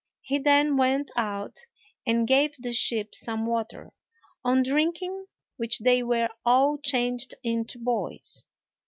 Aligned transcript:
He 0.23 0.39
then 0.39 0.77
went 0.77 1.11
out 1.15 1.67
and 2.07 2.27
gave 2.27 2.55
the 2.57 2.73
sheep 2.73 3.13
some 3.13 3.45
water, 3.45 3.91
on 4.43 4.63
drinking 4.63 5.27
which 5.57 5.77
they 5.77 6.01
were 6.01 6.29
all 6.43 6.79
changed 6.79 7.35
into 7.43 7.77
boys. 7.77 8.47